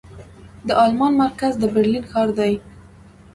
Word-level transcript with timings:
د 0.67 0.69
المان 0.83 1.13
مرکز 1.23 1.53
د 1.59 1.63
برلين 1.73 2.03
ښار 2.11 2.29
دې. 2.37 2.53